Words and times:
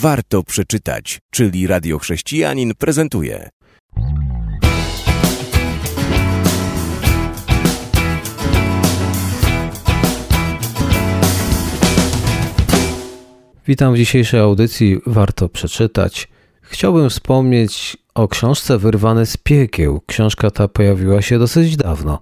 warto 0.00 0.42
przeczytać, 0.42 1.20
czyli 1.30 1.66
Radio 1.66 1.98
Chrześcijanin 1.98 2.74
prezentuje. 2.74 3.50
Witam 13.66 13.94
w 13.94 13.96
dzisiejszej 13.96 14.40
audycji 14.40 15.00
Warto 15.06 15.48
przeczytać. 15.48 16.28
Chciałbym 16.62 17.10
wspomnieć 17.10 17.96
o 18.14 18.28
książce 18.28 18.78
Wyrwane 18.78 19.26
z 19.26 19.36
piekieł. 19.36 20.00
Książka 20.06 20.50
ta 20.50 20.68
pojawiła 20.68 21.22
się 21.22 21.38
dosyć 21.38 21.76
dawno 21.76 22.20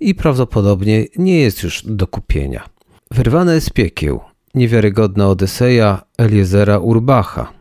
i 0.00 0.14
prawdopodobnie 0.14 1.04
nie 1.16 1.40
jest 1.40 1.62
już 1.62 1.82
do 1.86 2.06
kupienia. 2.06 2.68
Wyrwane 3.10 3.60
z 3.60 3.70
piekieł. 3.70 4.33
Niewiarygodna 4.54 5.28
Odyseja 5.28 6.02
Eliezera 6.18 6.78
Urbacha. 6.78 7.52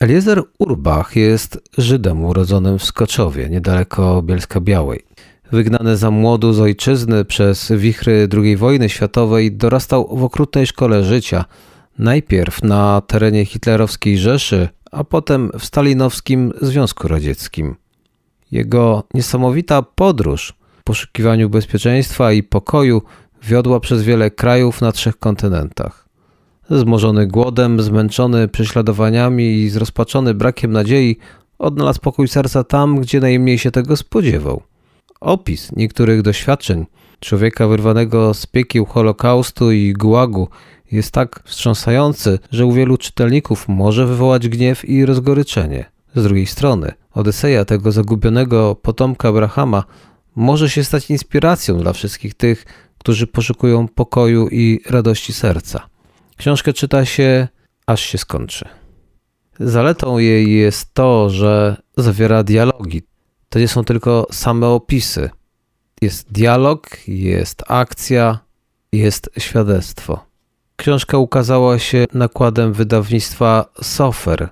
Eliezer 0.00 0.42
Urbach 0.58 1.16
jest 1.16 1.60
Żydem 1.78 2.24
urodzonym 2.24 2.78
w 2.78 2.84
Skoczowie, 2.84 3.48
niedaleko 3.50 4.22
Bielska 4.22 4.60
Białej. 4.60 5.02
Wygnany 5.52 5.96
za 5.96 6.10
młodu 6.10 6.52
z 6.52 6.60
ojczyzny 6.60 7.24
przez 7.24 7.72
wichry 7.72 8.28
II 8.42 8.56
wojny 8.56 8.88
światowej, 8.88 9.52
dorastał 9.52 10.16
w 10.16 10.24
okrutnej 10.24 10.66
szkole 10.66 11.04
życia. 11.04 11.44
Najpierw 11.98 12.62
na 12.62 13.02
terenie 13.06 13.44
hitlerowskiej 13.44 14.18
Rzeszy, 14.18 14.68
a 14.92 15.04
potem 15.04 15.50
w 15.58 15.64
stalinowskim 15.64 16.52
Związku 16.60 17.08
Radzieckim. 17.08 17.76
Jego 18.50 19.04
niesamowita 19.14 19.82
podróż 19.82 20.54
w 20.78 20.82
poszukiwaniu 20.82 21.50
bezpieczeństwa 21.50 22.32
i 22.32 22.42
pokoju 22.42 23.02
wiodła 23.42 23.80
przez 23.80 24.02
wiele 24.02 24.30
krajów 24.30 24.80
na 24.80 24.92
trzech 24.92 25.18
kontynentach. 25.18 26.05
Zmożony 26.70 27.26
głodem, 27.26 27.82
zmęczony 27.82 28.48
prześladowaniami 28.48 29.44
i 29.44 29.68
zrozpaczony 29.68 30.34
brakiem 30.34 30.72
nadziei, 30.72 31.16
odnalazł 31.58 32.00
pokój 32.00 32.28
serca 32.28 32.64
tam, 32.64 33.00
gdzie 33.00 33.20
najmniej 33.20 33.58
się 33.58 33.70
tego 33.70 33.96
spodziewał. 33.96 34.62
Opis 35.20 35.72
niektórych 35.76 36.22
doświadczeń 36.22 36.86
człowieka 37.20 37.68
wyrwanego 37.68 38.34
z 38.34 38.46
piekieł 38.46 38.84
Holokaustu 38.84 39.72
i 39.72 39.92
Gułagu 39.92 40.48
jest 40.92 41.12
tak 41.12 41.42
wstrząsający, 41.44 42.38
że 42.50 42.66
u 42.66 42.72
wielu 42.72 42.96
czytelników 42.96 43.68
może 43.68 44.06
wywołać 44.06 44.48
gniew 44.48 44.84
i 44.84 45.06
rozgoryczenie. 45.06 45.84
Z 46.14 46.22
drugiej 46.22 46.46
strony, 46.46 46.92
Odyseja 47.16 47.64
tego 47.64 47.92
zagubionego 47.92 48.74
potomka 48.74 49.28
Abrahama 49.28 49.84
może 50.34 50.70
się 50.70 50.84
stać 50.84 51.10
inspiracją 51.10 51.78
dla 51.78 51.92
wszystkich 51.92 52.34
tych, 52.34 52.64
którzy 52.98 53.26
poszukują 53.26 53.88
pokoju 53.88 54.48
i 54.48 54.80
radości 54.90 55.32
serca. 55.32 55.88
Książkę 56.36 56.72
czyta 56.72 57.04
się, 57.04 57.48
aż 57.86 58.00
się 58.00 58.18
skończy. 58.18 58.64
Zaletą 59.60 60.18
jej 60.18 60.52
jest 60.52 60.94
to, 60.94 61.30
że 61.30 61.76
zawiera 61.96 62.42
dialogi. 62.42 63.02
To 63.48 63.58
nie 63.58 63.68
są 63.68 63.84
tylko 63.84 64.26
same 64.32 64.66
opisy. 64.66 65.30
Jest 66.02 66.32
dialog, 66.32 67.08
jest 67.08 67.62
akcja, 67.68 68.38
jest 68.92 69.30
świadectwo. 69.38 70.26
Książka 70.76 71.18
ukazała 71.18 71.78
się 71.78 72.04
nakładem 72.14 72.72
wydawnictwa 72.72 73.64
Sofer, 73.82 74.48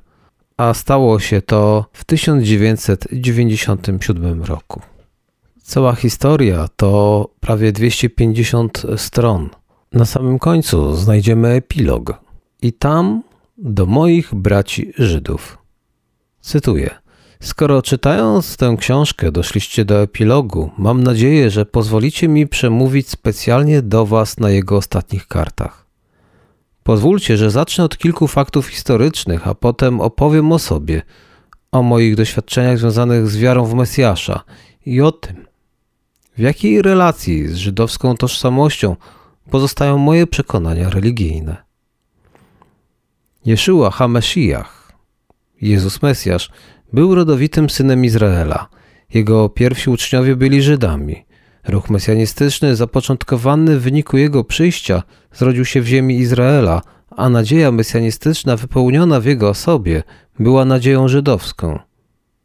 a 0.56 0.74
stało 0.74 1.20
się 1.20 1.42
to 1.42 1.86
w 1.92 2.04
1997 2.04 4.42
roku. 4.42 4.82
Cała 5.62 5.94
historia 5.94 6.68
to 6.76 7.28
prawie 7.40 7.72
250 7.72 8.82
stron. 8.96 9.50
Na 9.94 10.04
samym 10.04 10.38
końcu 10.38 10.96
znajdziemy 10.96 11.48
epilog. 11.48 12.14
I 12.62 12.72
tam 12.72 13.22
do 13.58 13.86
moich 13.86 14.34
braci 14.34 14.92
Żydów. 14.98 15.58
Cytuję. 16.40 16.90
Skoro 17.40 17.82
czytając 17.82 18.56
tę 18.56 18.76
książkę 18.78 19.32
doszliście 19.32 19.84
do 19.84 20.02
epilogu, 20.02 20.70
mam 20.78 21.02
nadzieję, 21.02 21.50
że 21.50 21.66
pozwolicie 21.66 22.28
mi 22.28 22.46
przemówić 22.46 23.08
specjalnie 23.08 23.82
do 23.82 24.06
Was 24.06 24.38
na 24.38 24.50
jego 24.50 24.76
ostatnich 24.76 25.26
kartach. 25.26 25.86
Pozwólcie, 26.82 27.36
że 27.36 27.50
zacznę 27.50 27.84
od 27.84 27.98
kilku 27.98 28.28
faktów 28.28 28.66
historycznych, 28.66 29.48
a 29.48 29.54
potem 29.54 30.00
opowiem 30.00 30.52
o 30.52 30.58
sobie, 30.58 31.02
o 31.72 31.82
moich 31.82 32.16
doświadczeniach 32.16 32.78
związanych 32.78 33.28
z 33.28 33.36
wiarą 33.36 33.64
w 33.64 33.74
Mesjasza 33.74 34.44
i 34.86 35.00
o 35.00 35.12
tym, 35.12 35.46
w 36.36 36.40
jakiej 36.40 36.82
relacji 36.82 37.48
z 37.48 37.54
żydowską 37.56 38.16
tożsamością 38.16 38.96
pozostają 39.50 39.98
moje 39.98 40.26
przekonania 40.26 40.90
religijne. 40.90 41.56
Jeszua 43.44 43.90
HaMeshiach, 43.90 44.92
Jezus 45.60 46.02
Mesjasz, 46.02 46.50
był 46.92 47.14
rodowitym 47.14 47.70
synem 47.70 48.04
Izraela. 48.04 48.68
Jego 49.14 49.48
pierwsi 49.48 49.90
uczniowie 49.90 50.36
byli 50.36 50.62
Żydami. 50.62 51.24
Ruch 51.68 51.90
mesjanistyczny, 51.90 52.76
zapoczątkowany 52.76 53.78
w 53.78 53.82
wyniku 53.82 54.16
jego 54.16 54.44
przyjścia, 54.44 55.02
zrodził 55.32 55.64
się 55.64 55.80
w 55.80 55.86
ziemi 55.86 56.18
Izraela, 56.18 56.82
a 57.10 57.28
nadzieja 57.28 57.72
mesjanistyczna 57.72 58.56
wypełniona 58.56 59.20
w 59.20 59.24
jego 59.24 59.48
osobie 59.48 60.02
była 60.38 60.64
nadzieją 60.64 61.08
żydowską. 61.08 61.78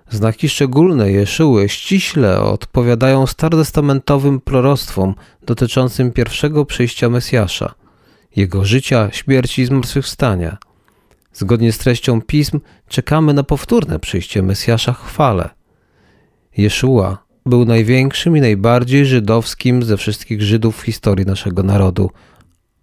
Znaki 0.10 0.50
szczególne 0.50 1.12
Jeszyły 1.12 1.70
ściśle 1.70 2.42
odpowiadają 2.42 3.28
starotestamentowym 3.28 4.42
proroctwom 4.42 5.16
dotyczącym 5.46 6.12
pierwszego 6.12 6.66
przyjścia 6.66 7.10
Mesjasza, 7.10 7.74
jego 8.36 8.66
życia, 8.66 9.10
śmierci 9.12 9.62
i 9.62 9.66
zmartwychwstania. 9.66 10.58
Zgodnie 11.34 11.72
z 11.72 11.78
treścią 11.78 12.22
pism 12.22 12.60
czekamy 12.88 13.34
na 13.34 13.44
powtórne 13.44 14.00
przyjście 14.00 14.44
Mesjasza 14.44 14.94
chwale. 14.94 15.50
Jeszua 16.58 17.18
był 17.46 17.66
największym 17.66 18.38
i 18.38 18.42
najbardziej 18.42 19.06
żydowskim 19.06 19.84
ze 19.84 19.98
wszystkich 19.98 20.42
Żydów 20.42 20.78
w 20.78 20.82
historii 20.82 21.26
naszego 21.26 21.64
narodu, 21.64 22.12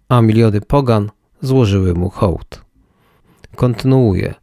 a 0.09 0.21
miliony 0.21 0.61
pogan 0.61 1.09
złożyły 1.41 1.93
mu 1.93 2.09
hołd. 2.09 2.61
Kontynuuje. 3.55 4.33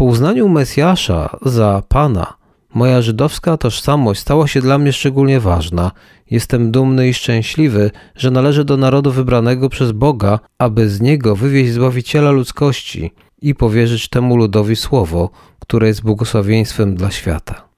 Po 0.00 0.04
uznaniu 0.04 0.48
Mesjasza 0.48 1.36
za 1.42 1.82
Pana, 1.88 2.34
moja 2.74 3.02
żydowska 3.02 3.56
tożsamość 3.56 4.20
stała 4.20 4.46
się 4.48 4.60
dla 4.60 4.78
mnie 4.78 4.92
szczególnie 4.92 5.40
ważna. 5.40 5.92
Jestem 6.30 6.70
dumny 6.70 7.08
i 7.08 7.14
szczęśliwy, 7.14 7.90
że 8.16 8.30
należę 8.30 8.64
do 8.64 8.76
narodu 8.76 9.12
wybranego 9.12 9.68
przez 9.68 9.92
Boga, 9.92 10.38
aby 10.58 10.88
z 10.88 11.00
niego 11.00 11.36
wywieźć 11.36 11.72
Zbawiciela 11.72 12.30
ludzkości 12.30 13.12
i 13.42 13.54
powierzyć 13.54 14.08
temu 14.08 14.36
ludowi 14.36 14.76
słowo, 14.76 15.30
które 15.58 15.86
jest 15.86 16.02
błogosławieństwem 16.02 16.94
dla 16.94 17.10
świata. 17.10 17.68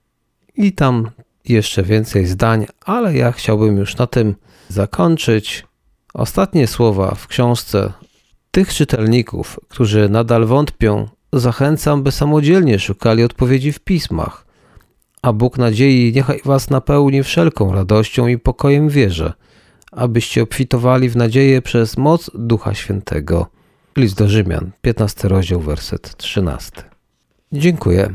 I 0.56 0.72
tam 0.72 1.10
jeszcze 1.44 1.82
więcej 1.82 2.26
zdań, 2.26 2.66
ale 2.84 3.14
ja 3.16 3.32
chciałbym 3.32 3.76
już 3.76 3.96
na 3.96 4.06
tym 4.06 4.34
zakończyć. 4.68 5.66
Ostatnie 6.14 6.66
słowa 6.66 7.14
w 7.14 7.26
książce 7.26 7.92
tych 8.50 8.74
czytelników, 8.74 9.60
którzy 9.68 10.08
nadal 10.08 10.46
wątpią, 10.46 11.08
zachęcam, 11.32 12.02
by 12.02 12.12
samodzielnie 12.12 12.78
szukali 12.78 13.24
odpowiedzi 13.24 13.72
w 13.72 13.80
pismach. 13.80 14.46
A 15.22 15.32
Bóg 15.32 15.58
nadziei 15.58 16.12
niechaj 16.14 16.40
was 16.44 16.70
napełni 16.70 17.22
wszelką 17.22 17.72
radością 17.72 18.26
i 18.26 18.38
pokojem 18.38 18.88
wierze, 18.88 19.32
abyście 19.92 20.42
obfitowali 20.42 21.08
w 21.08 21.16
nadzieję 21.16 21.62
przez 21.62 21.96
moc 21.96 22.30
Ducha 22.34 22.74
Świętego. 22.74 23.46
List 23.96 24.18
do 24.18 24.28
Rzymian, 24.28 24.70
15 24.82 25.28
rozdział, 25.28 25.60
werset 25.60 26.16
13. 26.16 26.72
Dziękuję. 27.52 28.14